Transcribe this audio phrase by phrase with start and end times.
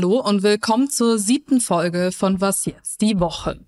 [0.00, 3.02] Hallo und willkommen zur siebten Folge von Was jetzt?
[3.02, 3.60] Die Woche.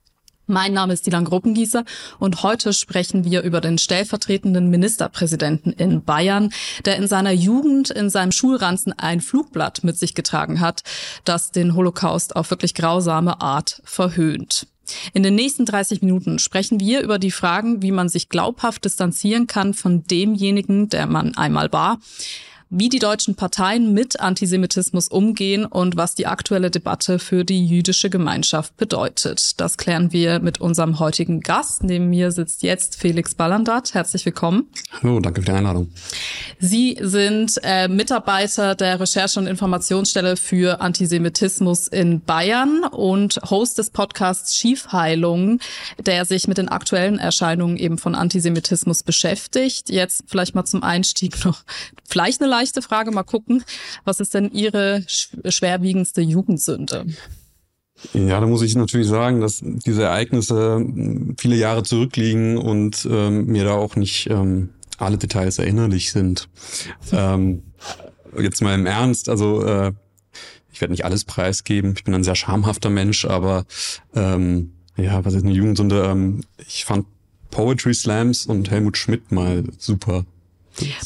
[0.46, 1.84] Mein Name ist Dilan Gruppengießer
[2.20, 6.50] und heute sprechen wir über den stellvertretenden Ministerpräsidenten in Bayern,
[6.86, 10.84] der in seiner Jugend in seinem Schulranzen ein Flugblatt mit sich getragen hat,
[11.26, 14.66] das den Holocaust auf wirklich grausame Art verhöhnt.
[15.12, 19.46] In den nächsten 30 Minuten sprechen wir über die Fragen, wie man sich glaubhaft distanzieren
[19.46, 21.98] kann von demjenigen, der man einmal war
[22.74, 28.08] wie die deutschen Parteien mit Antisemitismus umgehen und was die aktuelle Debatte für die jüdische
[28.08, 29.60] Gemeinschaft bedeutet.
[29.60, 31.84] Das klären wir mit unserem heutigen Gast.
[31.84, 33.92] Neben mir sitzt jetzt Felix Ballandert.
[33.92, 34.70] Herzlich willkommen.
[35.02, 35.90] Hallo, danke für die Einladung.
[36.60, 43.90] Sie sind äh, Mitarbeiter der Recherche- und Informationsstelle für Antisemitismus in Bayern und Host des
[43.90, 45.58] Podcasts Schiefheilung,
[45.98, 49.90] der sich mit den aktuellen Erscheinungen eben von Antisemitismus beschäftigt.
[49.90, 51.64] Jetzt vielleicht mal zum Einstieg noch
[52.08, 53.10] vielleicht eine leichte Frage.
[53.10, 53.64] Mal gucken,
[54.04, 57.06] was ist denn Ihre schwerwiegendste Jugendsünde?
[58.14, 63.46] Ja, da muss ich natürlich sagen, dass diese Ereignisse hm, viele Jahre zurückliegen und ähm,
[63.46, 66.48] mir da auch nicht ähm, alle Details erinnerlich sind.
[67.12, 67.62] ähm,
[68.38, 69.92] jetzt mal im Ernst, also äh,
[70.72, 71.94] ich werde nicht alles preisgeben.
[71.96, 73.66] Ich bin ein sehr schamhafter Mensch, aber
[74.14, 76.04] ähm, ja, was ist eine Jugendsünde?
[76.04, 77.06] Ähm, ich fand
[77.50, 80.24] Poetry Slams und Helmut Schmidt mal super.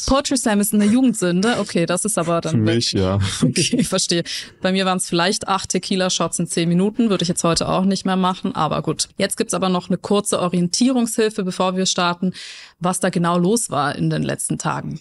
[0.05, 1.57] Poetry Slam ist eine Jugendsünde.
[1.59, 2.51] Okay, das ist aber dann.
[2.51, 3.19] Für mich, wirklich, ja.
[3.43, 4.23] Okay, ich verstehe.
[4.61, 7.09] Bei mir waren es vielleicht acht Tequila-Shots in zehn Minuten.
[7.09, 8.55] Würde ich jetzt heute auch nicht mehr machen.
[8.55, 9.09] Aber gut.
[9.17, 12.33] Jetzt gibt's aber noch eine kurze Orientierungshilfe, bevor wir starten,
[12.79, 14.99] was da genau los war in den letzten Tagen.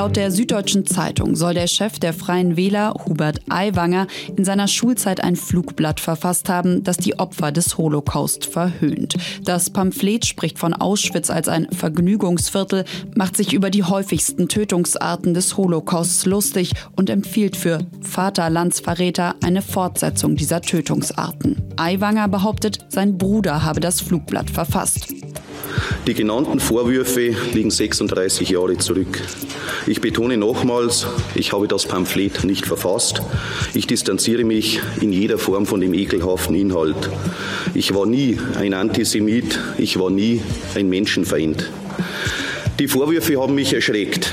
[0.00, 5.22] Laut der Süddeutschen Zeitung soll der Chef der Freien Wähler, Hubert Aiwanger, in seiner Schulzeit
[5.22, 9.16] ein Flugblatt verfasst haben, das die Opfer des Holocaust verhöhnt.
[9.44, 15.58] Das Pamphlet spricht von Auschwitz als ein Vergnügungsviertel, macht sich über die häufigsten Tötungsarten des
[15.58, 21.60] Holocausts lustig und empfiehlt für Vaterlandsverräter eine Fortsetzung dieser Tötungsarten.
[21.76, 25.08] Aiwanger behauptet, sein Bruder habe das Flugblatt verfasst.
[26.06, 29.20] Die genannten Vorwürfe liegen 36 Jahre zurück.
[29.90, 33.22] Ich betone nochmals, ich habe das Pamphlet nicht verfasst.
[33.74, 37.10] Ich distanziere mich in jeder Form von dem ekelhaften Inhalt.
[37.74, 40.42] Ich war nie ein Antisemit, ich war nie
[40.76, 41.68] ein Menschenfeind.
[42.78, 44.32] Die Vorwürfe haben mich erschreckt.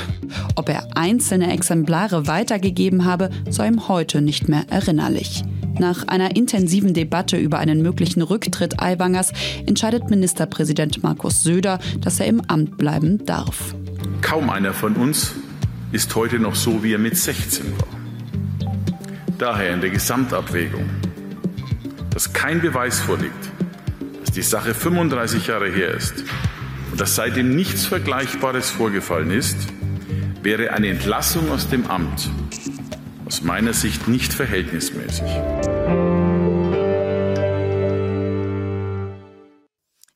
[0.55, 5.41] Ob er einzelne Exemplare weitergegeben habe, sei ihm heute nicht mehr erinnerlich.
[5.79, 9.33] Nach einer intensiven Debatte über einen möglichen Rücktritt Aiwangers
[9.65, 13.73] entscheidet Ministerpräsident Markus Söder, dass er im Amt bleiben darf.
[14.21, 15.33] Kaum einer von uns
[15.91, 17.87] ist heute noch so, wie er mit 16 war.
[19.37, 20.89] Daher in der Gesamtabwägung,
[22.09, 23.51] dass kein Beweis vorliegt,
[24.21, 26.23] dass die Sache 35 Jahre her ist
[26.91, 29.57] und dass seitdem nichts Vergleichbares vorgefallen ist,
[30.41, 32.29] wäre eine Entlassung aus dem Amt
[33.25, 35.27] aus meiner Sicht nicht verhältnismäßig.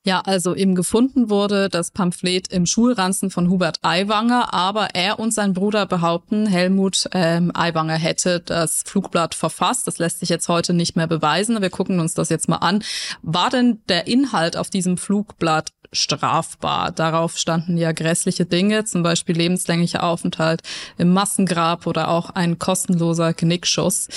[0.04, 5.32] Ja, also ihm gefunden wurde das Pamphlet im Schulranzen von Hubert Aiwanger, aber er und
[5.32, 9.86] sein Bruder behaupten, Helmut ähm, Aiwanger hätte das Flugblatt verfasst.
[9.86, 11.62] Das lässt sich jetzt heute nicht mehr beweisen.
[11.62, 12.82] Wir gucken uns das jetzt mal an.
[13.22, 16.90] War denn der Inhalt auf diesem Flugblatt strafbar?
[16.90, 20.62] Darauf standen ja grässliche Dinge, zum Beispiel lebenslänglicher Aufenthalt
[20.98, 24.08] im Massengrab oder auch ein kostenloser Knickschuss.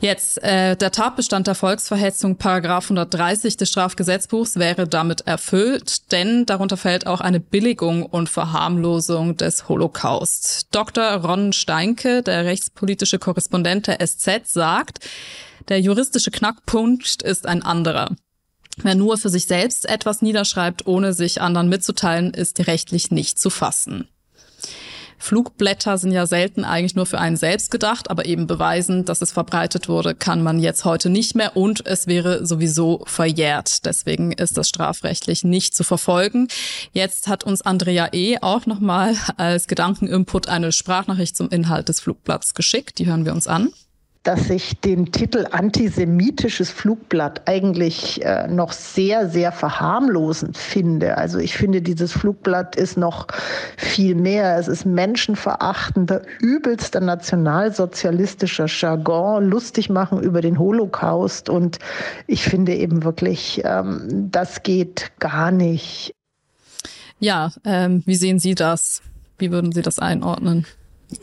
[0.00, 6.76] Jetzt, äh, der Tatbestand der Volksverhetzung, Paragraph 130 des Strafgesetzbuchs, wäre damit erfüllt, denn darunter
[6.76, 10.68] fällt auch eine Billigung und Verharmlosung des Holocaust.
[10.70, 11.04] Dr.
[11.04, 15.00] Ron Steinke, der rechtspolitische Korrespondent der SZ, sagt,
[15.68, 18.10] der juristische Knackpunkt ist ein anderer.
[18.82, 23.48] Wer nur für sich selbst etwas niederschreibt, ohne sich anderen mitzuteilen, ist rechtlich nicht zu
[23.48, 24.08] fassen.
[25.26, 29.32] Flugblätter sind ja selten eigentlich nur für einen selbst gedacht, aber eben beweisen, dass es
[29.32, 33.86] verbreitet wurde, kann man jetzt heute nicht mehr und es wäre sowieso verjährt.
[33.86, 36.46] Deswegen ist das strafrechtlich nicht zu verfolgen.
[36.92, 38.38] Jetzt hat uns Andrea E.
[38.40, 43.00] auch nochmal als Gedankeninput eine Sprachnachricht zum Inhalt des Flugblatts geschickt.
[43.00, 43.72] Die hören wir uns an
[44.26, 51.16] dass ich den Titel antisemitisches Flugblatt eigentlich äh, noch sehr, sehr verharmlosend finde.
[51.16, 53.28] Also ich finde, dieses Flugblatt ist noch
[53.76, 54.58] viel mehr.
[54.58, 61.48] Es ist menschenverachtender, übelster nationalsozialistischer Jargon, lustig machen über den Holocaust.
[61.48, 61.78] Und
[62.26, 66.16] ich finde eben wirklich, ähm, das geht gar nicht.
[67.20, 69.02] Ja, ähm, wie sehen Sie das?
[69.38, 70.66] Wie würden Sie das einordnen?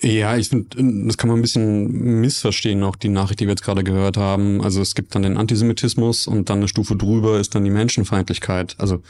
[0.02, 3.64] Ja, ich finde, das kann man ein bisschen missverstehen, auch die Nachricht, die wir jetzt
[3.64, 4.62] gerade gehört haben.
[4.62, 8.76] Also es gibt dann den Antisemitismus und dann eine Stufe drüber ist dann die Menschenfeindlichkeit.
[8.78, 9.02] Also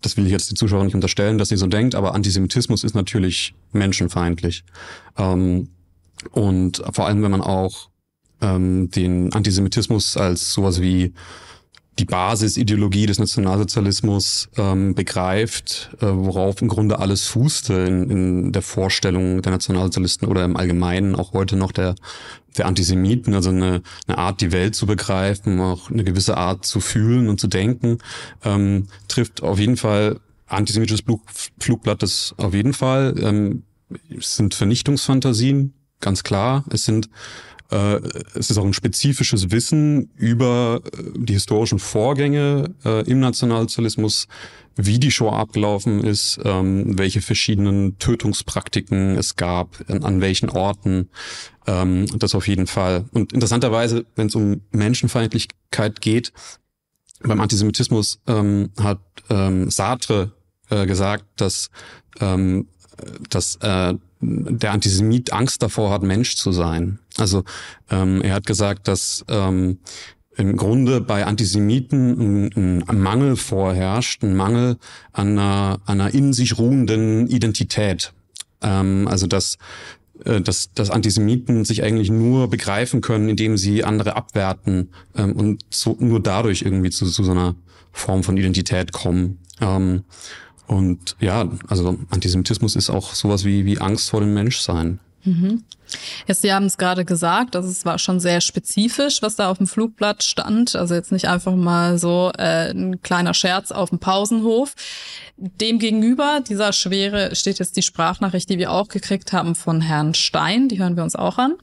[0.00, 2.94] das will ich jetzt die Zuschauer nicht unterstellen, dass sie so denkt, aber Antisemitismus ist
[2.94, 4.64] natürlich menschenfeindlich.
[5.16, 5.68] Ähm,
[6.32, 7.88] und vor allem, wenn man auch
[8.40, 11.14] ähm, den Antisemitismus als sowas wie
[11.98, 18.62] die Basisideologie des Nationalsozialismus ähm, begreift, äh, worauf im Grunde alles fußte in, in der
[18.62, 21.94] Vorstellung der Nationalsozialisten oder im Allgemeinen auch heute noch der,
[22.56, 26.80] der Antisemiten, also eine, eine Art, die Welt zu begreifen, auch eine gewisse Art zu
[26.80, 27.98] fühlen und zu denken,
[28.42, 31.22] ähm, trifft auf jeden Fall antisemitisches Flug,
[31.58, 33.14] Flugblatt das auf jeden Fall.
[33.18, 33.64] Ähm,
[34.16, 36.64] es sind Vernichtungsfantasien, ganz klar.
[36.70, 37.10] Es sind äh,
[38.34, 44.28] es ist auch ein spezifisches Wissen über äh, die historischen Vorgänge äh, im Nationalsozialismus,
[44.76, 51.08] wie die Shoah abgelaufen ist, ähm, welche verschiedenen Tötungspraktiken es gab, an, welchen Orten.
[51.66, 53.06] Ähm, das auf jeden Fall.
[53.12, 56.32] Und interessanterweise, wenn es um Menschenfeindlichkeit geht,
[57.22, 58.98] beim Antisemitismus ähm, hat
[59.68, 60.32] Sartre
[60.70, 61.70] äh, gesagt, dass,
[63.30, 67.00] dass äh, der Antisemit Angst davor hat, Mensch zu sein.
[67.16, 67.44] Also
[67.90, 69.78] ähm, er hat gesagt, dass ähm,
[70.36, 74.78] im Grunde bei Antisemiten ein, ein, Mangel vorherrscht, ein Mangel
[75.12, 78.12] an einer, einer in sich ruhenden Identität.
[78.62, 79.58] Ähm, also dass,
[80.24, 85.64] äh, dass, dass Antisemiten sich eigentlich nur begreifen können, indem sie andere abwerten ähm, und
[85.70, 87.56] so, nur dadurch irgendwie zu, zu so einer
[87.92, 89.38] Form von Identität kommen.
[89.60, 90.04] Ähm,
[90.66, 95.00] und ja, also Antisemitismus ist auch sowas wie, wie Angst vor dem Menschsein.
[95.24, 95.62] Mhm.
[96.26, 99.58] Jetzt, Sie haben es gerade gesagt, also es war schon sehr spezifisch, was da auf
[99.58, 100.74] dem Flugblatt stand.
[100.74, 104.74] Also jetzt nicht einfach mal so äh, ein kleiner Scherz auf dem Pausenhof.
[105.36, 110.68] Demgegenüber dieser Schwere steht jetzt die Sprachnachricht, die wir auch gekriegt haben von Herrn Stein.
[110.68, 111.54] Die hören wir uns auch an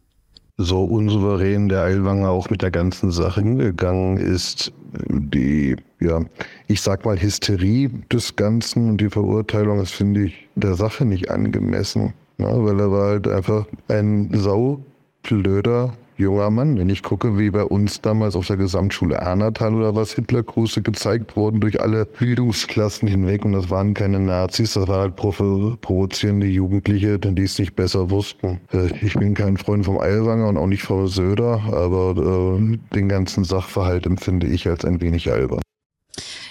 [0.62, 4.74] so unsouverän der Eilwanger auch mit der ganzen Sache hingegangen ist,
[5.08, 6.22] die, ja,
[6.68, 11.30] ich sag mal, Hysterie des Ganzen und die Verurteilung, das finde ich der Sache nicht
[11.30, 12.14] angemessen.
[12.38, 16.78] Ja, ne, weil er war halt einfach ein saublöder junger Mann.
[16.78, 21.36] Wenn ich gucke, wie bei uns damals auf der Gesamtschule Ernatal oder was Hitlergruße gezeigt
[21.36, 27.20] wurden durch alle Bildungsklassen hinweg und das waren keine Nazis, das waren halt provozierende Jugendliche,
[27.20, 28.60] die es nicht besser wussten.
[28.72, 33.10] Äh, ich bin kein Freund vom Eilwanger und auch nicht vom Söder, aber äh, den
[33.10, 35.62] ganzen Sachverhalt empfinde ich als ein wenig albern.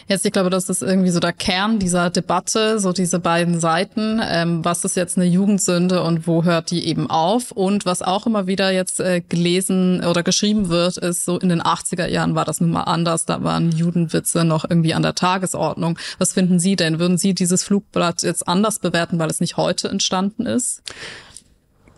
[0.08, 4.22] Jetzt, ich glaube, das ist irgendwie so der Kern dieser Debatte, so diese beiden Seiten.
[4.26, 7.52] Ähm, was ist jetzt eine Jugendsünde und wo hört die eben auf?
[7.52, 11.60] Und was auch immer wieder jetzt äh, gelesen oder geschrieben wird, ist so in den
[11.60, 13.26] 80er Jahren war das nun mal anders.
[13.26, 15.98] Da waren Judenwitze noch irgendwie an der Tagesordnung.
[16.16, 16.98] Was finden Sie denn?
[16.98, 20.82] Würden Sie dieses Flugblatt jetzt anders bewerten, weil es nicht heute entstanden ist?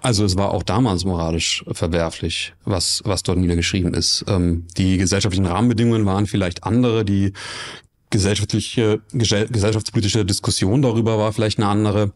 [0.03, 4.25] Also es war auch damals moralisch verwerflich, was, was dort niedergeschrieben ist.
[4.27, 7.35] Ähm, die gesellschaftlichen Rahmenbedingungen waren vielleicht andere, die
[8.11, 12.13] gesellschaftliche, gesellschaftspolitische Diskussion darüber war vielleicht eine andere.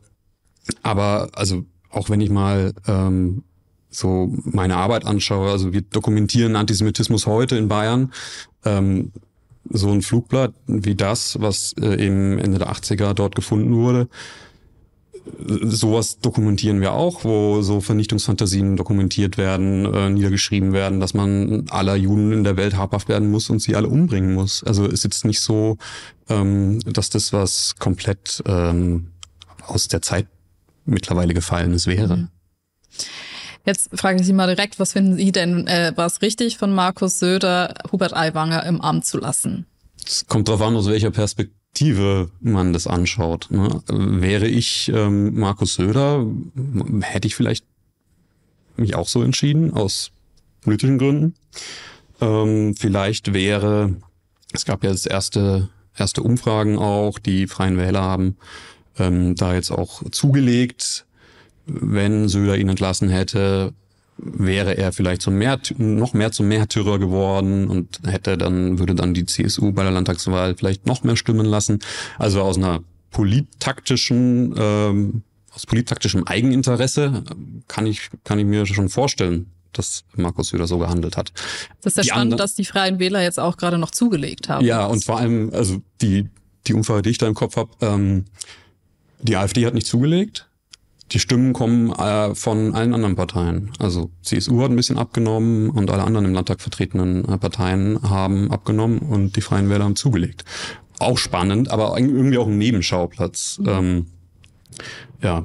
[0.82, 3.44] Aber also auch wenn ich mal ähm,
[3.91, 8.12] so meine Arbeit anschaue, also wir dokumentieren Antisemitismus heute in Bayern.
[8.64, 9.12] Ähm,
[9.70, 14.08] so ein Flugblatt wie das, was äh, im Ende der 80er dort gefunden wurde,
[15.47, 21.97] sowas dokumentieren wir auch, wo so Vernichtungsfantasien dokumentiert werden, äh, niedergeschrieben werden, dass man aller
[21.97, 24.62] Juden in der Welt habhaft werden muss und sie alle umbringen muss.
[24.64, 25.78] Also ist jetzt nicht so,
[26.28, 29.09] ähm, dass das was komplett ähm,
[29.66, 30.26] aus der Zeit
[30.85, 32.16] mittlerweile gefallenes wäre.
[32.16, 32.28] Mhm.
[33.66, 36.71] Jetzt frage ich Sie mal direkt, was finden Sie denn, äh, war es richtig von
[36.71, 39.64] Markus Söder, Hubert Aiwanger im Amt zu lassen?
[40.07, 43.49] Es kommt darauf an, aus welcher Perspektive Perspektive man das anschaut.
[43.50, 43.83] Ne?
[43.88, 46.25] Wäre ich ähm, Markus Söder,
[47.00, 47.66] hätte ich vielleicht
[48.76, 50.12] mich auch so entschieden, aus
[50.62, 51.35] politischen Gründen.
[52.21, 53.97] Ähm, vielleicht wäre,
[54.52, 58.37] es gab ja jetzt erste, erste Umfragen auch, die Freien Wähler haben
[58.97, 61.07] ähm, da jetzt auch zugelegt,
[61.66, 63.73] wenn Söder ihn entlassen hätte,
[64.16, 69.14] wäre er vielleicht zum mehr, noch mehr zum Märtyrer geworden und hätte dann, würde dann
[69.14, 71.80] die CSU bei der Landtagswahl vielleicht noch mehr stimmen lassen.
[72.18, 72.80] Also aus einer
[73.11, 77.25] polittaktischen, ähm, aus polittaktischem Eigeninteresse
[77.68, 81.33] kann ich, kann ich mir schon vorstellen, dass Markus Söder so gehandelt hat.
[81.83, 84.64] Das ist ja die spannend, dass die Freien Wähler jetzt auch gerade noch zugelegt haben.
[84.64, 86.28] Ja, und vor allem, also die,
[86.66, 88.25] die Umfrage, die ich da im Kopf habe, ähm,
[89.21, 90.49] die AfD hat nicht zugelegt,
[91.12, 93.70] die Stimmen kommen äh, von allen anderen Parteien.
[93.78, 98.50] Also CSU hat ein bisschen abgenommen und alle anderen im Landtag vertretenen äh, Parteien haben
[98.50, 100.44] abgenommen und die Freien Wähler haben zugelegt.
[100.99, 103.61] Auch spannend, aber irgendwie auch ein Nebenschauplatz.
[103.66, 104.06] Ähm,
[105.23, 105.44] ja.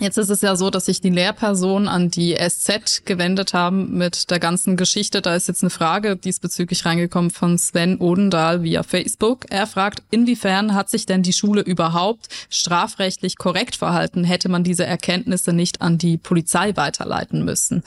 [0.00, 4.28] Jetzt ist es ja so, dass sich die Lehrpersonen an die SZ gewendet haben mit
[4.30, 5.22] der ganzen Geschichte.
[5.22, 9.46] Da ist jetzt eine Frage diesbezüglich reingekommen von Sven Odendahl via Facebook.
[9.50, 14.24] Er fragt, inwiefern hat sich denn die Schule überhaupt strafrechtlich korrekt verhalten?
[14.24, 17.84] Hätte man diese Erkenntnisse nicht an die Polizei weiterleiten müssen?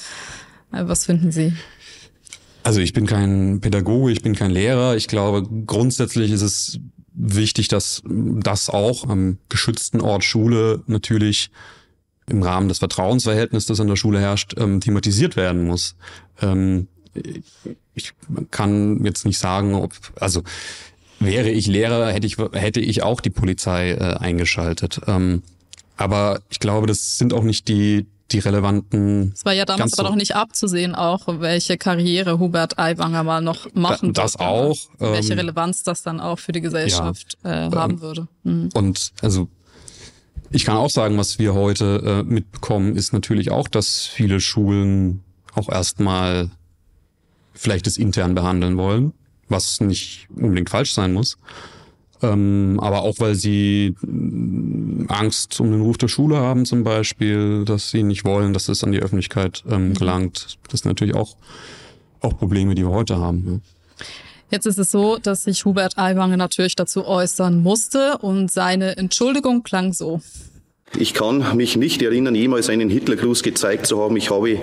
[0.71, 1.53] Äh, was finden Sie?
[2.63, 4.95] Also ich bin kein Pädagoge, ich bin kein Lehrer.
[4.95, 6.79] Ich glaube, grundsätzlich ist es
[7.13, 11.49] wichtig, dass das auch am geschützten Ort Schule natürlich
[12.29, 15.95] im Rahmen des Vertrauensverhältnisses, das an der Schule herrscht, ähm, thematisiert werden muss.
[16.41, 16.87] Ähm,
[17.95, 18.13] ich
[18.51, 20.43] kann jetzt nicht sagen, ob, also
[21.19, 25.01] wäre ich Lehrer, hätte ich, hätte ich auch die Polizei äh, eingeschaltet.
[25.07, 25.41] Ähm,
[25.95, 29.31] aber ich glaube, das sind auch nicht die, die relevanten.
[29.33, 33.73] Es war ja damals aber noch nicht abzusehen, auch welche Karriere Hubert Aiwanger mal noch
[33.73, 34.77] machen da, Das auch.
[34.99, 38.27] welche ähm, Relevanz das dann auch für die Gesellschaft ja, äh, haben ähm, würde.
[38.43, 38.69] Mhm.
[38.73, 39.47] Und also
[40.49, 45.23] ich kann auch sagen, was wir heute äh, mitbekommen, ist natürlich auch, dass viele Schulen
[45.53, 46.49] auch erstmal
[47.53, 49.13] vielleicht das intern behandeln wollen,
[49.49, 51.37] was nicht unbedingt falsch sein muss.
[52.21, 57.63] Ähm, aber auch weil sie äh, Angst um den Ruf der Schule haben zum Beispiel,
[57.63, 59.93] dass sie nicht wollen, dass es an die Öffentlichkeit ähm, mhm.
[59.93, 60.57] gelangt.
[60.69, 61.35] Das sind natürlich auch,
[62.21, 63.45] auch Probleme, die wir heute haben.
[63.47, 63.76] Ja.
[64.49, 69.63] Jetzt ist es so, dass sich Hubert Aiwanger natürlich dazu äußern musste und seine Entschuldigung
[69.63, 70.21] klang so.
[70.97, 74.15] Ich kann mich nicht erinnern, jemals einen Hitlergruß gezeigt zu haben.
[74.15, 74.57] Ich habe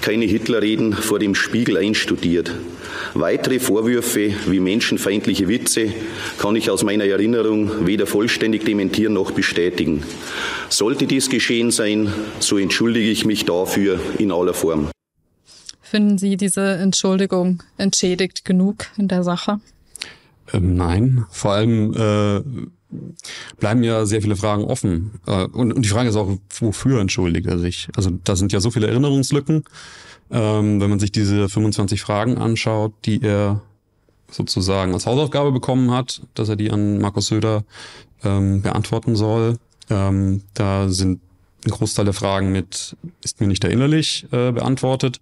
[0.00, 2.50] keine Hitlerreden vor dem Spiegel einstudiert.
[3.14, 5.92] Weitere Vorwürfe wie menschenfeindliche Witze
[6.38, 10.02] kann ich aus meiner Erinnerung weder vollständig dementieren noch bestätigen.
[10.68, 14.90] Sollte dies geschehen sein, so entschuldige ich mich dafür in aller Form.
[15.90, 19.58] Finden Sie diese Entschuldigung entschädigt genug in der Sache?
[20.52, 22.42] Ähm, nein, vor allem äh,
[23.58, 25.20] bleiben ja sehr viele Fragen offen.
[25.26, 27.88] Äh, und, und die Frage ist auch, wofür entschuldigt er sich?
[27.96, 29.64] Also da sind ja so viele Erinnerungslücken.
[30.30, 33.62] Ähm, wenn man sich diese 25 Fragen anschaut, die er
[34.30, 37.64] sozusagen als Hausaufgabe bekommen hat, dass er die an Markus Söder
[38.22, 39.56] ähm, beantworten soll,
[39.88, 41.22] ähm, da sind
[41.64, 45.20] ein Großteil der Fragen mit ist mir nicht erinnerlich äh, beantwortet.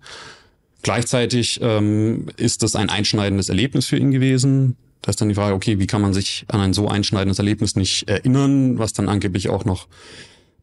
[0.83, 4.76] Gleichzeitig ähm, ist das ein einschneidendes Erlebnis für ihn gewesen.
[5.02, 7.76] Da ist dann die Frage, okay, wie kann man sich an ein so einschneidendes Erlebnis
[7.76, 9.88] nicht erinnern, was dann angeblich auch noch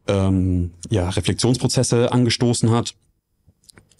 [0.06, 2.94] ähm, ja, Reflexionsprozesse angestoßen hat.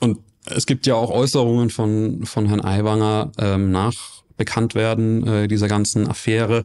[0.00, 5.68] Und es gibt ja auch Äußerungen von, von Herrn Aiwanger ähm, nach Bekanntwerden äh, dieser
[5.68, 6.64] ganzen Affäre,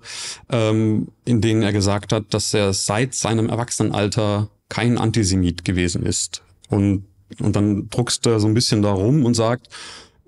[0.50, 6.42] ähm, in denen er gesagt hat, dass er seit seinem Erwachsenenalter kein Antisemit gewesen ist.
[6.70, 7.06] Und
[7.40, 9.68] und dann druckst du so ein bisschen da rum und sagt,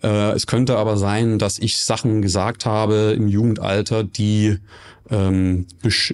[0.03, 4.58] äh, es könnte aber sein, dass ich Sachen gesagt habe im Jugendalter, die
[5.10, 5.67] ähm,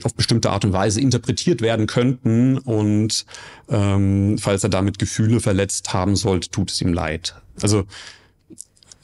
[0.04, 2.58] auf bestimmte Art und Weise interpretiert werden könnten.
[2.58, 3.26] Und
[3.70, 7.36] ähm, falls er damit Gefühle verletzt haben sollte, tut es ihm leid.
[7.62, 7.86] Also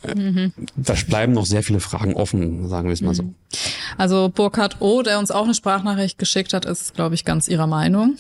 [0.04, 0.54] äh, mhm.
[0.76, 3.24] Da bleiben noch sehr viele Fragen offen, sagen wir es mal so.
[3.24, 3.36] Mhm.
[3.98, 7.68] Also Burkhard O., der uns auch eine Sprachnachricht geschickt hat, ist, glaube ich, ganz Ihrer
[7.68, 8.18] Meinung.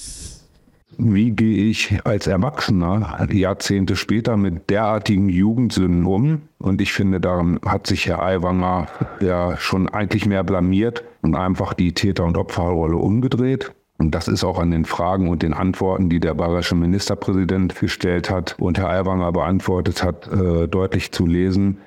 [0.98, 6.42] Wie gehe ich als Erwachsener Jahrzehnte später mit derartigen Jugendsünden um?
[6.60, 8.88] Und ich finde, daran hat sich Herr Aiwanger
[9.20, 13.72] ja schon eigentlich mehr blamiert und einfach die Täter- und Opferrolle umgedreht.
[13.98, 18.30] Und das ist auch an den Fragen und den Antworten, die der bayerische Ministerpräsident gestellt
[18.30, 21.78] hat und Herr Aiwanger beantwortet hat, äh, deutlich zu lesen.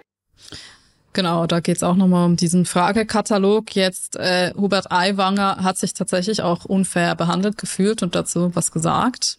[1.16, 3.74] Genau, da geht's auch nochmal um diesen Fragekatalog.
[3.74, 9.38] Jetzt, äh, Hubert Aiwanger hat sich tatsächlich auch unfair behandelt gefühlt und dazu was gesagt.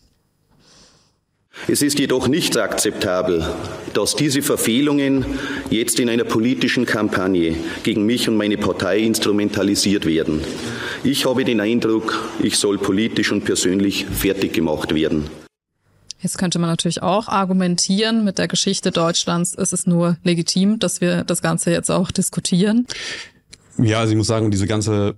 [1.67, 3.45] Es ist jedoch nicht akzeptabel,
[3.93, 5.23] dass diese Verfehlungen
[5.69, 10.41] jetzt in einer politischen Kampagne gegen mich und meine Partei instrumentalisiert werden.
[11.03, 15.29] Ich habe den Eindruck, ich soll politisch und persönlich fertig gemacht werden.
[16.19, 20.99] Jetzt könnte man natürlich auch argumentieren, mit der Geschichte Deutschlands ist es nur legitim, dass
[20.99, 22.87] wir das Ganze jetzt auch diskutieren.
[23.77, 25.15] Ja, also ich muss sagen, diese ganze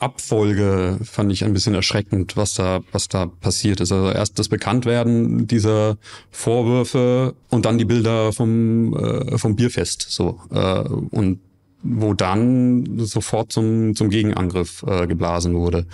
[0.00, 3.92] Abfolge fand ich ein bisschen erschreckend, was da, was da passiert ist.
[3.92, 5.96] Also erst das Bekanntwerden dieser
[6.32, 11.38] Vorwürfe und dann die Bilder vom, äh, vom Bierfest, so, äh, und
[11.84, 15.86] wo dann sofort zum, zum Gegenangriff äh, geblasen wurde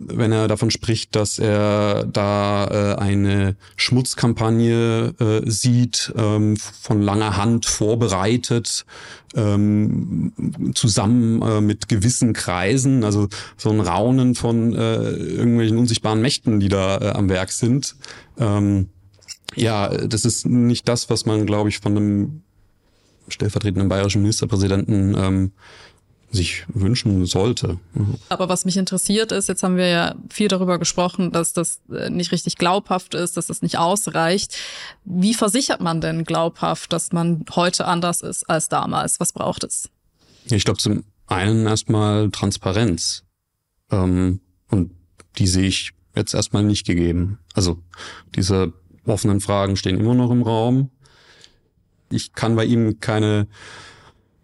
[0.00, 7.36] wenn er davon spricht, dass er da äh, eine Schmutzkampagne äh, sieht, ähm, von langer
[7.36, 8.86] Hand vorbereitet,
[9.34, 10.32] ähm,
[10.74, 16.68] zusammen äh, mit gewissen Kreisen, also so ein Raunen von äh, irgendwelchen unsichtbaren Mächten, die
[16.68, 17.94] da äh, am Werk sind.
[18.38, 18.88] Ähm,
[19.54, 22.42] ja, das ist nicht das, was man, glaube ich, von einem
[23.28, 25.52] stellvertretenden bayerischen Ministerpräsidenten ähm,
[26.30, 27.78] sich wünschen sollte.
[28.28, 32.08] Aber was mich interessiert ist, jetzt haben wir ja viel darüber gesprochen, dass das äh,
[32.08, 34.56] nicht richtig glaubhaft ist, dass das nicht ausreicht.
[35.04, 39.18] Wie versichert man denn glaubhaft, dass man heute anders ist als damals?
[39.18, 39.88] Was braucht es?
[40.44, 43.24] Ich glaube zum einen erstmal Transparenz.
[43.90, 44.92] Ähm, und
[45.38, 47.38] die sehe ich jetzt erstmal nicht gegeben.
[47.54, 47.78] Also
[48.34, 48.72] diese
[49.04, 50.90] offenen Fragen stehen immer noch im Raum.
[52.10, 53.46] Ich kann bei ihm keine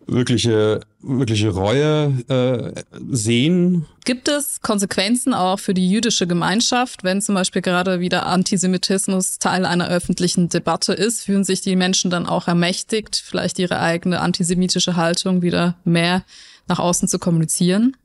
[0.07, 3.87] wirkliche, wirkliche Reue äh, sehen.
[4.05, 9.65] Gibt es Konsequenzen auch für die jüdische Gemeinschaft, wenn zum Beispiel gerade wieder Antisemitismus Teil
[9.65, 11.23] einer öffentlichen Debatte ist?
[11.23, 16.25] Fühlen sich die Menschen dann auch ermächtigt, vielleicht ihre eigene antisemitische Haltung wieder mehr
[16.69, 17.97] nach außen zu kommunizieren?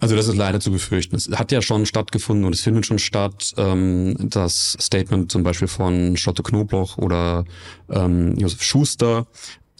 [0.00, 1.16] Also das ist leider zu befürchten.
[1.16, 3.52] Es hat ja schon stattgefunden und es findet schon statt.
[3.56, 7.44] Ähm, das Statement zum Beispiel von Schotte Knobloch oder
[7.90, 9.26] ähm, Josef Schuster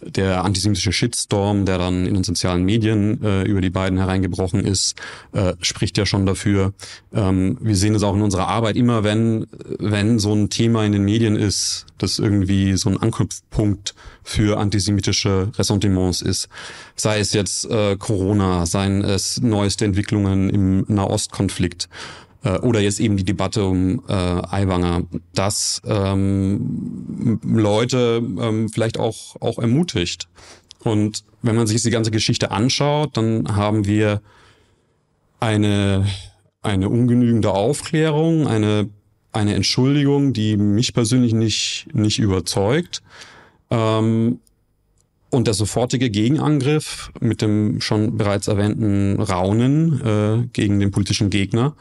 [0.01, 4.95] der antisemitische Shitstorm, der dann in den sozialen Medien äh, über die beiden hereingebrochen ist,
[5.33, 6.73] äh, spricht ja schon dafür.
[7.13, 9.47] Ähm, wir sehen es auch in unserer Arbeit immer, wenn
[9.79, 15.51] wenn so ein Thema in den Medien ist, das irgendwie so ein Anknüpfpunkt für antisemitische
[15.57, 16.49] Ressentiments ist,
[16.95, 21.89] sei es jetzt äh, Corona, seien es neueste Entwicklungen im Nahostkonflikt
[22.43, 25.03] oder jetzt eben die Debatte um äh, Aiwanger,
[25.33, 30.27] dass ähm, Leute ähm, vielleicht auch, auch ermutigt.
[30.83, 34.21] Und wenn man sich die ganze Geschichte anschaut, dann haben wir
[35.39, 36.05] eine,
[36.61, 38.89] eine ungenügende Aufklärung, eine,
[39.31, 43.01] eine Entschuldigung, die mich persönlich nicht, nicht überzeugt.
[43.69, 44.39] Ähm,
[45.31, 51.75] und der sofortige Gegenangriff mit dem schon bereits erwähnten Raunen äh, gegen den politischen Gegner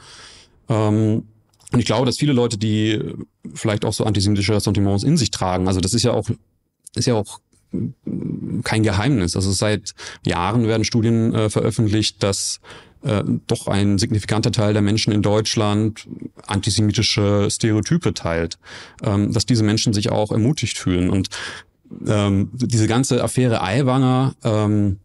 [0.69, 1.25] ähm,
[1.71, 3.01] und ich glaube, dass viele Leute, die
[3.55, 6.29] vielleicht auch so antisemitische Ressentiments in sich tragen, also das ist ja auch,
[6.95, 7.41] ist ja auch
[8.65, 9.37] kein Geheimnis.
[9.37, 9.95] Also seit
[10.25, 12.61] Jahren werden Studien äh, veröffentlicht, dass
[13.03, 16.09] äh, doch ein signifikanter Teil der Menschen in Deutschland
[16.47, 18.59] antisemitische Stereotype teilt,
[19.03, 21.11] ähm, dass diese Menschen sich auch ermutigt fühlen.
[21.11, 21.29] Und
[22.07, 24.99] ähm, diese ganze Affäre Aiwanger, ähm,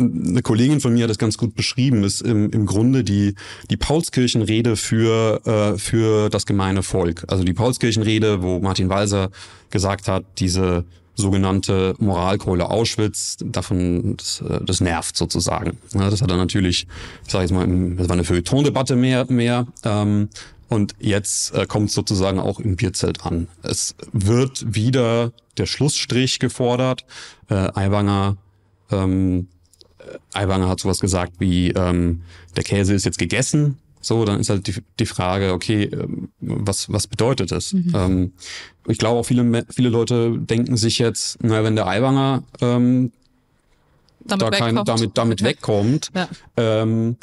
[0.00, 3.34] eine Kollegin von mir hat das ganz gut beschrieben, ist im, im Grunde die,
[3.70, 7.24] die Paulskirchenrede für, äh, für das gemeine Volk.
[7.28, 9.30] Also die Paulskirchenrede, wo Martin Walser
[9.70, 10.84] gesagt hat, diese
[11.14, 15.78] sogenannte Moralkeule Auschwitz, davon, das, äh, das nervt sozusagen.
[15.94, 16.86] Ja, das hat er natürlich,
[17.24, 20.28] ich sage jetzt mal, das war eine Feuilleton-Debatte mehr, mehr ähm,
[20.68, 23.48] und jetzt äh, kommt sozusagen auch im Bierzelt an.
[23.62, 27.04] Es wird wieder der Schlussstrich gefordert.
[27.48, 28.36] Äh, Aiwanger
[28.90, 29.48] ähm,
[30.32, 32.22] Aiwanger hat sowas gesagt wie, ähm,
[32.56, 33.78] der Käse ist jetzt gegessen.
[34.02, 37.72] So, dann ist halt die, die Frage, okay, ähm, was, was bedeutet das?
[37.72, 37.92] Mhm.
[37.94, 38.32] Ähm,
[38.86, 43.12] ich glaube auch viele, viele Leute denken sich jetzt, naja, wenn der Eiwanger ähm,
[44.24, 46.28] damit da kein, damit, damit wegkommt, ja.
[46.56, 47.16] ähm,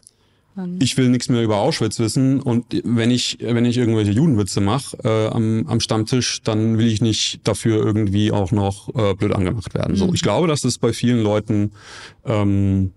[0.80, 4.98] ich will nichts mehr über Auschwitz wissen und wenn ich wenn ich irgendwelche Judenwitze mache
[5.04, 9.74] äh, am, am Stammtisch, dann will ich nicht dafür irgendwie auch noch äh, blöd angemacht
[9.74, 9.93] werden.
[9.93, 9.98] Mhm.
[9.98, 11.72] So, ich glaube, dass das bei vielen Leuten
[12.26, 12.91] ähm,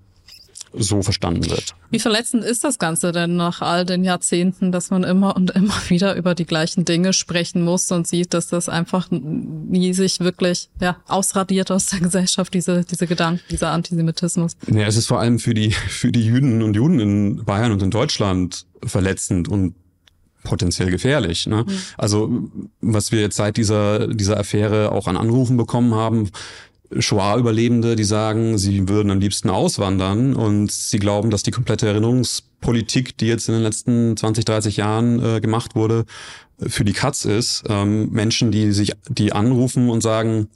[0.72, 1.74] so verstanden wird.
[1.90, 5.74] Wie verletzend ist das Ganze denn nach all den Jahrzehnten, dass man immer und immer
[5.88, 10.68] wieder über die gleichen Dinge sprechen muss und sieht, dass das einfach nie sich wirklich
[10.80, 14.56] ja, ausradiert aus der Gesellschaft, diese, diese Gedanken, dieser Antisemitismus?
[14.66, 17.82] Ja, es ist vor allem für die, für die Jüdinnen und Juden in Bayern und
[17.82, 19.74] in Deutschland verletzend und
[20.42, 21.46] potenziell gefährlich.
[21.46, 21.64] Ne?
[21.66, 21.72] Mhm.
[21.98, 26.30] Also was wir jetzt seit dieser, dieser Affäre auch an Anrufen bekommen haben,
[26.98, 33.16] Shoah-Überlebende, die sagen, sie würden am liebsten auswandern und sie glauben, dass die komplette Erinnerungspolitik,
[33.16, 36.04] die jetzt in den letzten 20, 30 Jahren äh, gemacht wurde,
[36.58, 37.64] für die Katz ist.
[37.68, 40.48] Ähm, Menschen, die sich, die anrufen und sagen,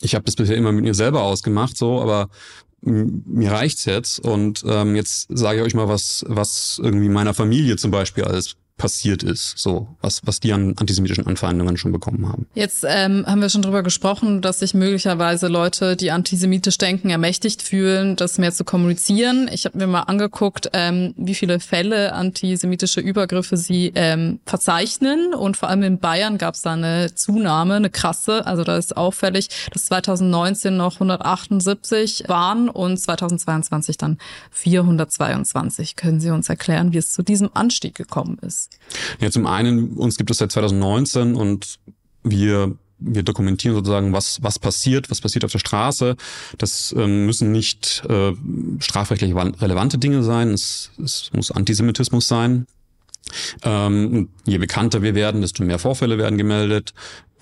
[0.00, 2.28] ich habe das bisher immer mit mir selber ausgemacht, so, aber
[2.82, 7.76] mir reicht's jetzt und ähm, jetzt sage ich euch mal was, was irgendwie meiner Familie
[7.76, 12.46] zum Beispiel als passiert ist, so was, was die an antisemitischen Anfeindungen schon bekommen haben.
[12.54, 17.60] Jetzt ähm, haben wir schon drüber gesprochen, dass sich möglicherweise Leute, die antisemitisch denken, ermächtigt
[17.60, 19.50] fühlen, das mehr zu kommunizieren.
[19.52, 25.58] Ich habe mir mal angeguckt, ähm, wie viele Fälle antisemitische Übergriffe sie ähm, verzeichnen und
[25.58, 28.46] vor allem in Bayern gab es da eine Zunahme, eine krasse.
[28.46, 34.16] Also da ist auffällig, dass 2019 noch 178 waren und 2022 dann
[34.52, 35.96] 422.
[35.96, 38.69] Können Sie uns erklären, wie es zu diesem Anstieg gekommen ist?
[39.20, 41.78] Ja, zum einen, uns gibt es seit 2019 und
[42.22, 46.16] wir wir dokumentieren sozusagen, was, was passiert, was passiert auf der Straße.
[46.58, 48.32] Das ähm, müssen nicht äh,
[48.78, 50.50] strafrechtlich relevante Dinge sein.
[50.50, 52.66] Es, es muss Antisemitismus sein.
[53.62, 56.92] Ähm, je bekannter wir werden, desto mehr Vorfälle werden gemeldet.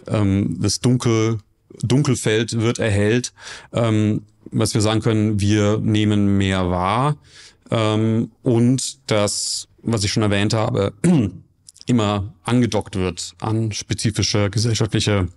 [0.06, 1.38] Ähm, das Dunkel,
[1.82, 3.32] Dunkelfeld wird erhellt.
[3.72, 7.16] Ähm, was wir sagen können, wir nehmen mehr wahr
[7.70, 10.92] ähm, und das, was ich schon erwähnt habe,
[11.86, 15.28] immer angedockt wird an spezifische gesellschaftliche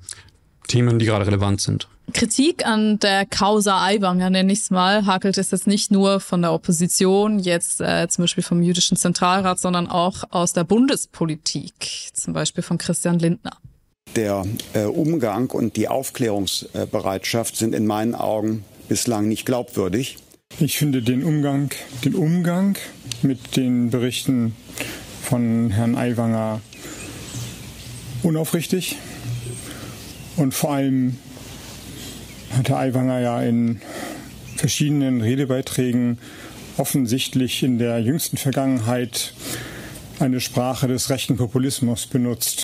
[0.67, 1.88] Themen, die gerade relevant sind.
[2.13, 6.41] Kritik an der Causa Aiwanger, nenne ich es mal, hakelt es jetzt nicht nur von
[6.41, 12.34] der Opposition, jetzt äh, zum Beispiel vom jüdischen Zentralrat, sondern auch aus der Bundespolitik, zum
[12.34, 13.58] Beispiel von Christian Lindner.
[14.15, 20.17] Der äh, Umgang und die Aufklärungsbereitschaft sind in meinen Augen bislang nicht glaubwürdig.
[20.60, 21.72] Ich finde den Umgang,
[22.06, 22.78] den Umgang
[23.22, 24.56] mit den Berichten
[25.24, 26.62] von Herrn Aiwanger
[28.24, 28.98] unaufrichtig.
[30.38, 31.18] Und vor allem
[32.56, 33.82] hat Herr Aiwanger ja in
[34.56, 36.20] verschiedenen Redebeiträgen
[36.78, 39.34] offensichtlich in der jüngsten Vergangenheit
[40.20, 42.64] eine Sprache des rechten Populismus benutzt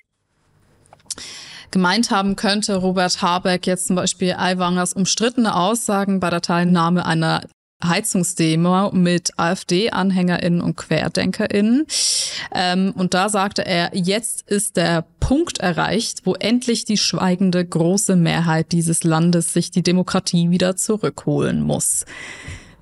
[1.72, 7.44] gemeint haben könnte Robert Habeck jetzt zum Beispiel Aiwangers umstrittene Aussagen bei der Teilnahme einer
[7.84, 11.86] Heizungsdemo mit AfD-AnhängerInnen und QuerdenkerInnen.
[12.54, 18.16] Ähm, und da sagte er, jetzt ist der Punkt erreicht, wo endlich die schweigende große
[18.16, 22.06] Mehrheit dieses Landes sich die Demokratie wieder zurückholen muss.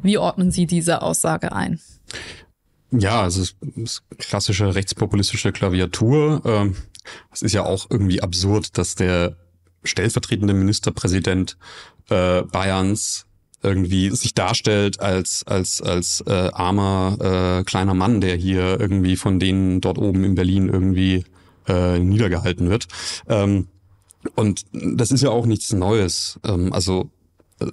[0.02, 1.80] Wie ordnen Sie diese Aussage ein?
[2.92, 6.42] Ja, also es ist klassische rechtspopulistische Klaviatur.
[6.46, 6.76] Ähm,
[7.32, 9.36] es ist ja auch irgendwie absurd, dass der
[9.84, 11.58] stellvertretende Ministerpräsident
[12.10, 13.26] äh, Bayerns
[13.66, 17.18] irgendwie sich darstellt als als als äh, armer
[17.60, 21.26] äh, kleiner Mann, der hier irgendwie von denen dort oben in Berlin irgendwie
[21.68, 22.88] äh, niedergehalten wird.
[23.28, 23.68] Ähm,
[24.36, 26.40] und das ist ja auch nichts Neues.
[26.46, 27.10] Ähm, also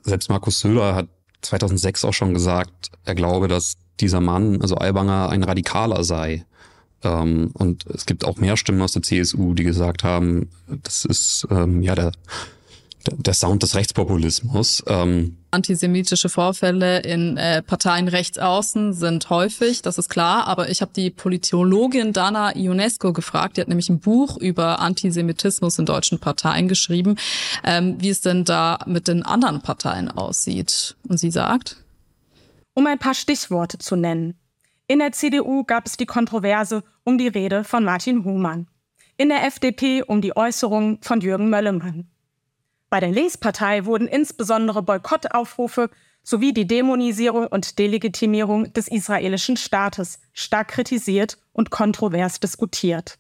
[0.05, 1.09] selbst Markus Söder hat
[1.43, 6.45] 2006 auch schon gesagt, er glaube, dass dieser Mann, also Aiwanger, ein Radikaler sei.
[7.03, 11.47] Ähm, und es gibt auch mehr Stimmen aus der CSU, die gesagt haben, das ist
[11.51, 12.13] ähm, ja der,
[13.11, 14.83] der Sound des Rechtspopulismus.
[14.87, 20.81] Ähm, Antisemitische Vorfälle in äh, Parteien rechts außen sind häufig, das ist klar, aber ich
[20.81, 26.19] habe die Politologin Dana Ionesco gefragt, die hat nämlich ein Buch über Antisemitismus in deutschen
[26.21, 27.17] Parteien geschrieben,
[27.65, 30.97] ähm, wie es denn da mit den anderen Parteien aussieht.
[31.07, 31.77] Und sie sagt,
[32.75, 34.35] um ein paar Stichworte zu nennen.
[34.87, 38.69] In der CDU gab es die Kontroverse um die Rede von Martin Humann.
[39.17, 42.12] In der FDP um die Äußerungen von Jürgen Möllemann.
[42.93, 45.89] Bei der Linkspartei wurden insbesondere Boykottaufrufe
[46.23, 53.17] sowie die Dämonisierung und Delegitimierung des israelischen Staates stark kritisiert und kontrovers diskutiert.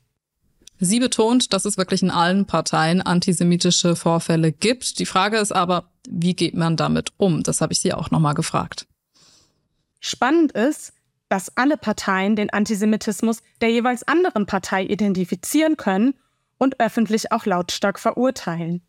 [0.78, 4.98] Sie betont, dass es wirklich in allen Parteien antisemitische Vorfälle gibt.
[4.98, 7.42] Die Frage ist aber, wie geht man damit um?
[7.42, 8.86] Das habe ich Sie auch nochmal gefragt.
[10.00, 10.92] Spannend ist,
[11.30, 16.12] dass alle Parteien den Antisemitismus der jeweils anderen Partei identifizieren können
[16.58, 18.82] und öffentlich auch lautstark verurteilen.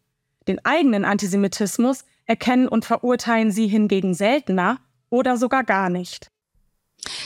[0.48, 4.80] Den eigenen Antisemitismus erkennen und verurteilen sie hingegen seltener
[5.10, 6.33] oder sogar gar nicht.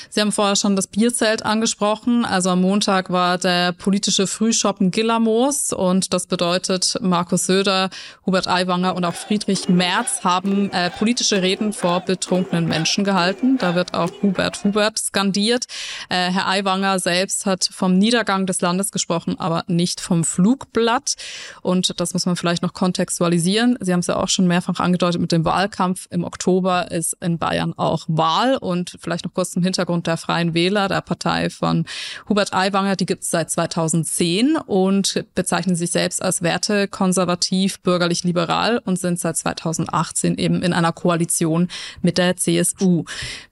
[0.10, 2.26] Sie haben vorher schon das Bierzelt angesprochen.
[2.26, 7.90] Also am Montag war der politische Frühschoppen Gillermoos und das bedeutet, Markus Söder,
[8.26, 13.58] Hubert Aiwanger und auch Friedrich Merz haben äh, politische Reden vor betrunkenen Menschen gehalten.
[13.58, 15.66] Da wird auch Hubert Hubert skandiert.
[16.10, 21.16] Äh, Herr Aiwanger selbst hat vom Niedergang des Landes gesprochen, aber nicht vom Flugblatt.
[21.62, 23.78] Und das muss man vielleicht noch kontextualisieren.
[23.82, 26.08] Sie haben es ja auch schon mehrfach angedeutet mit dem Wahlkampf.
[26.10, 30.54] Im Oktober ist in Bayern auch Wahl und vielleicht noch kurz zum Hintergrund der Freien
[30.54, 31.86] Wähler, der Partei von
[32.28, 32.96] Hubert Aiwanger.
[32.96, 39.38] Die gibt es seit 2010 und bezeichnen sich selbst als wertekonservativ, bürgerlich-liberal und sind seit
[39.38, 41.68] 2018 eben in einer Koalition
[42.02, 43.04] mit der CSU.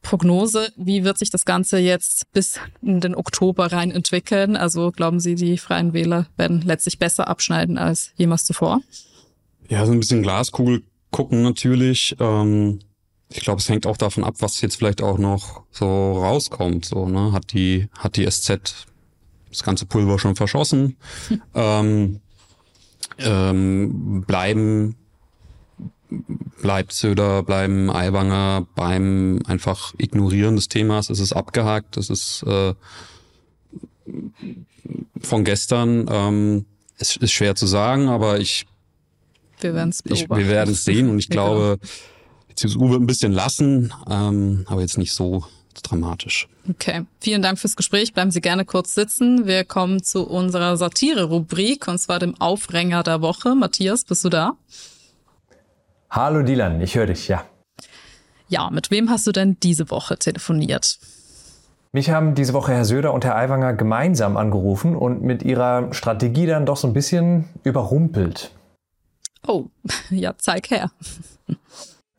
[0.01, 4.55] Prognose, wie wird sich das Ganze jetzt bis in den Oktober rein entwickeln?
[4.55, 8.81] Also glauben Sie, die Freien Wähler werden letztlich besser abschneiden als jemals zuvor?
[9.67, 12.15] Ja, so ein bisschen Glaskugel gucken natürlich.
[12.19, 12.79] Ähm
[13.35, 16.85] ich glaube, es hängt auch davon ab, was jetzt vielleicht auch noch so rauskommt.
[16.85, 17.31] So, ne?
[17.33, 18.87] Hat die, hat die SZ
[19.49, 20.95] das ganze Pulver schon verschossen?
[21.53, 22.21] ähm,
[23.17, 24.95] ähm, bleiben,
[26.61, 31.09] bleibt Söder, bleiben Aiwanger beim einfach Ignorieren des Themas.
[31.09, 32.73] Es ist abgehakt, es ist äh,
[35.19, 36.07] von gestern.
[36.09, 36.65] Ähm,
[36.97, 38.65] es ist schwer zu sagen, aber ich
[39.59, 41.79] wir werden es Wir werden es sehen und ich glaube,
[42.55, 45.43] CSU wird ein bisschen lassen, ähm, aber jetzt nicht so
[45.83, 46.47] dramatisch.
[46.69, 48.13] Okay, vielen Dank fürs Gespräch.
[48.13, 49.45] Bleiben Sie gerne kurz sitzen.
[49.45, 53.55] Wir kommen zu unserer Satire-Rubrik und zwar dem Aufränger der Woche.
[53.55, 54.57] Matthias, bist du da?
[56.09, 57.45] Hallo Dylan, ich höre dich, ja.
[58.47, 60.99] Ja, mit wem hast du denn diese Woche telefoniert?
[61.91, 66.45] Mich haben diese Woche Herr Söder und Herr Aiwanger gemeinsam angerufen und mit ihrer Strategie
[66.45, 68.51] dann doch so ein bisschen überrumpelt.
[69.47, 69.67] Oh,
[70.09, 70.91] ja, zeig her.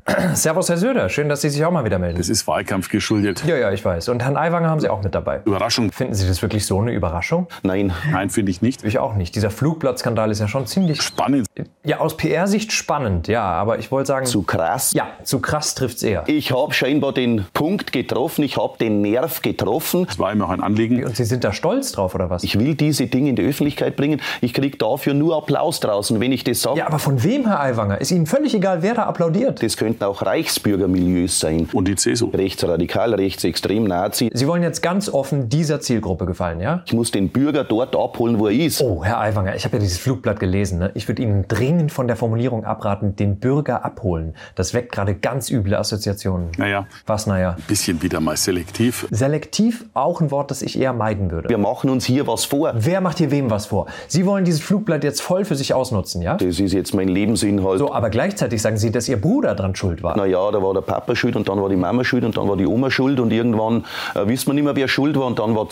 [0.34, 1.08] Servus, Herr Söder.
[1.08, 2.18] Schön, dass Sie sich auch mal wieder melden.
[2.18, 3.42] Das ist Wahlkampf geschuldet.
[3.44, 4.08] Ja, ja, ich weiß.
[4.08, 5.40] Und Herrn Aiwanger haben Sie auch mit dabei.
[5.44, 5.90] Überraschung.
[5.90, 7.48] Finden Sie das wirklich so eine Überraschung?
[7.64, 7.92] Nein.
[8.12, 8.84] Nein, finde ich nicht.
[8.84, 9.34] Ich auch nicht.
[9.34, 11.48] Dieser Flugblattskandal ist ja schon ziemlich spannend.
[11.84, 13.42] Ja, aus PR-Sicht spannend, ja.
[13.42, 14.26] Aber ich wollte sagen.
[14.26, 14.92] Zu krass?
[14.94, 16.22] Ja, zu krass trifft's eher.
[16.28, 18.44] Ich habe scheinbar den Punkt getroffen.
[18.44, 20.06] Ich habe den Nerv getroffen.
[20.06, 21.04] Das war ihm auch ein Anliegen.
[21.04, 22.44] Und Sie sind da stolz drauf, oder was?
[22.44, 24.20] Ich will diese Dinge in die Öffentlichkeit bringen.
[24.40, 26.78] Ich kriege dafür nur Applaus draußen, wenn ich das sage.
[26.78, 28.00] Ja, aber von wem, Herr Aiwanger?
[28.00, 29.62] Ist Ihnen völlig egal, wer da applaudiert?
[29.62, 31.68] Das könnten auch Reichsbürgermilieus sein.
[31.72, 32.30] Und die CSU?
[32.30, 34.30] Rechtsradikal, rechtsextrem, Nazi.
[34.32, 36.82] Sie wollen jetzt ganz offen dieser Zielgruppe gefallen, ja?
[36.86, 38.82] Ich muss den Bürger dort abholen, wo er ist.
[38.82, 40.78] Oh, Herr Aiwanger, ich habe ja dieses Flugblatt gelesen.
[40.78, 40.90] Ne?
[40.94, 44.34] Ich würde Ihnen dringend von der Formulierung abraten, den Bürger abholen.
[44.54, 46.50] Das weckt gerade ganz üble Assoziationen.
[46.56, 46.86] Naja.
[47.06, 47.56] Was, naja?
[47.56, 49.06] Ein bisschen wieder mal selektiv.
[49.10, 51.48] Selektiv auch ein Wort, das ich eher meiden würde.
[51.48, 52.72] Wir machen uns hier was vor.
[52.76, 53.86] Wer macht hier wem was vor?
[54.08, 56.36] Sie wollen dieses Flugblatt jetzt voll für sich ausnutzen, ja?
[56.36, 57.78] Das ist jetzt mein Lebensinhalt.
[57.78, 60.16] So, aber gleichzeitig sagen Sie, dass Ihr Bruder dran schuld war.
[60.16, 62.56] Naja, da war der Papa schuld und dann war die Mama schuld und dann war
[62.56, 65.54] die Oma schuld und irgendwann äh, wissen wir nicht mehr, wer schuld war und dann
[65.54, 65.68] war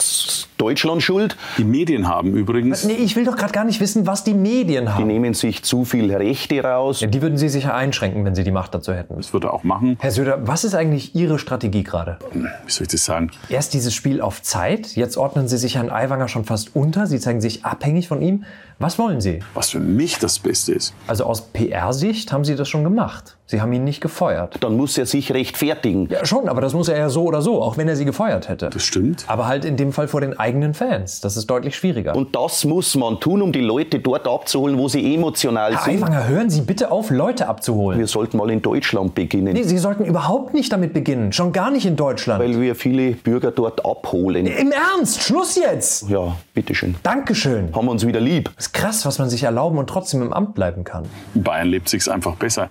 [0.59, 1.37] Deutschland schuld.
[1.59, 2.85] Die Medien haben übrigens...
[2.85, 5.07] Nee, ich will doch gerade gar nicht wissen, was die Medien haben.
[5.07, 7.01] Die nehmen sich zu viel Rechte raus.
[7.01, 9.17] Ja, die würden Sie sicher einschränken, wenn Sie die Macht dazu hätten.
[9.17, 9.97] Das würde er auch machen.
[10.01, 12.19] Herr Söder, was ist eigentlich Ihre Strategie gerade?
[12.33, 13.31] Wie soll ich das sagen?
[13.49, 17.19] Erst dieses Spiel auf Zeit, jetzt ordnen Sie sich Herrn Aiwanger schon fast unter, Sie
[17.19, 18.45] zeigen sich abhängig von ihm.
[18.85, 19.39] Was wollen Sie?
[19.55, 20.93] Was für mich das Beste ist.
[21.07, 23.39] Also aus PR-Sicht haben Sie das schon gemacht.
[23.47, 24.57] Sie haben ihn nicht gefeuert.
[24.61, 26.09] Dann muss er sich rechtfertigen.
[26.11, 28.49] Ja, schon, aber das muss er ja so oder so, auch wenn er Sie gefeuert
[28.49, 28.71] hätte.
[28.71, 29.25] Das stimmt.
[29.27, 31.21] Aber halt in dem Fall vor den eigenen Fans.
[31.21, 32.17] Das ist deutlich schwieriger.
[32.17, 36.03] Und das muss man tun, um die Leute dort abzuholen, wo sie emotional Herr sind.
[36.03, 37.99] Aiwanger, hören Sie bitte auf, Leute abzuholen.
[37.99, 39.53] Wir sollten mal in Deutschland beginnen.
[39.53, 41.33] Nee, Sie sollten überhaupt nicht damit beginnen.
[41.33, 42.43] Schon gar nicht in Deutschland.
[42.43, 44.47] Weil wir viele Bürger dort abholen.
[44.47, 46.09] Im Ernst, Schluss jetzt!
[46.11, 46.97] Ja, bitteschön.
[47.03, 47.75] Dankeschön.
[47.75, 48.51] Haben wir uns wieder lieb.
[48.59, 51.07] ist krass, was man sich erlauben und trotzdem im Amt bleiben kann.
[51.35, 52.71] In Bayern lebt sich's einfach besser.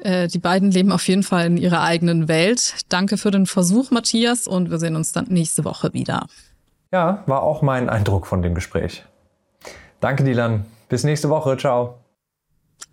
[0.00, 2.84] Äh, die beiden leben auf jeden Fall in ihrer eigenen Welt.
[2.88, 6.26] Danke für den Versuch, Matthias, und wir sehen uns dann nächste Woche wieder.
[6.92, 9.04] Ja, war auch mein Eindruck von dem Gespräch.
[10.00, 10.66] Danke, Dylan.
[10.88, 11.56] Bis nächste Woche.
[11.56, 12.03] Ciao.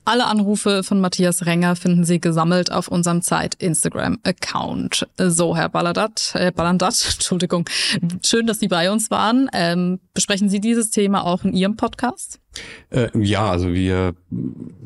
[0.03, 5.07] Alle Anrufe von Matthias Renger finden Sie gesammelt auf unserem Zeit-Instagram-Account.
[5.17, 7.69] So, Herr Balladat, äh, Ballandat, Entschuldigung,
[8.25, 9.47] schön, dass Sie bei uns waren.
[9.53, 12.39] Ähm, besprechen Sie dieses Thema auch in Ihrem Podcast?
[12.89, 14.15] Äh, ja, also wir,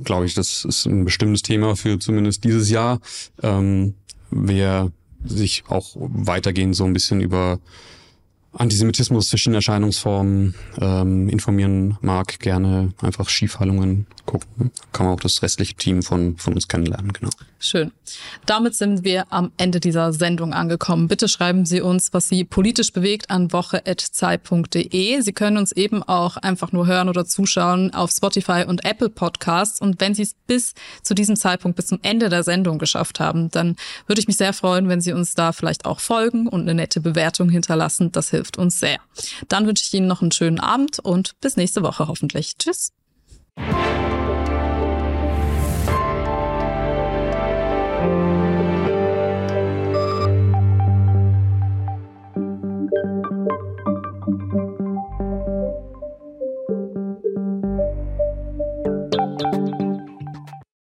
[0.04, 3.00] glaube ich, das ist ein bestimmtes Thema für zumindest dieses Jahr.
[3.42, 3.96] Ähm,
[4.32, 4.92] wer
[5.24, 7.60] sich auch weitergehend so ein bisschen über
[8.58, 14.72] Antisemitismus, verschiedene Erscheinungsformen ähm, informieren mag, gerne einfach Skifallungen gucken.
[14.92, 17.30] Kann man auch das restliche Team von, von uns kennenlernen, genau.
[17.60, 17.92] Schön.
[18.46, 21.08] Damit sind wir am Ende dieser Sendung angekommen.
[21.08, 25.22] Bitte schreiben Sie uns, was Sie politisch bewegt an woche.zeit.de.
[25.22, 29.82] Sie können uns eben auch einfach nur hören oder zuschauen auf Spotify und Apple Podcasts.
[29.82, 33.50] Und wenn Sie es bis zu diesem Zeitpunkt, bis zum Ende der Sendung geschafft haben,
[33.50, 36.76] dann würde ich mich sehr freuen, wenn Sie uns da vielleicht auch folgen und eine
[36.76, 38.12] nette Bewertung hinterlassen.
[38.12, 39.00] Das hilft uns sehr.
[39.48, 42.58] Dann wünsche ich Ihnen noch einen schönen Abend und bis nächste Woche hoffentlich.
[42.58, 42.94] Tschüss.